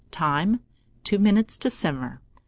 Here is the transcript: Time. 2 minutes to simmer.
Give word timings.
Time. 0.09 0.61
2 1.03 1.19
minutes 1.19 1.59
to 1.59 1.69
simmer. 1.69 2.19